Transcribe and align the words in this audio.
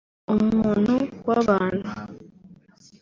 umuntu 0.33 0.93
w’abantu 1.27 1.89